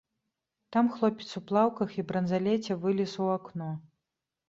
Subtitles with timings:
[0.75, 3.73] Там хлопец у плаўках і бранзалеце вылез у акно.